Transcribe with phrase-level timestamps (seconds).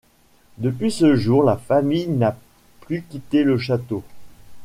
[0.57, 2.35] Depuis ce jour la famille n’a
[2.79, 4.01] plus quitté le château.